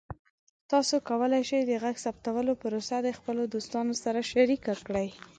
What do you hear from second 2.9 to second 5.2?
د خپلو دوستانو سره شریکه کړئ.